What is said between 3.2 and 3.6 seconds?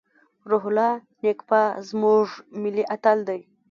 دی.